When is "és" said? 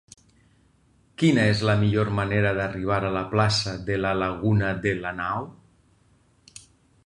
1.49-1.61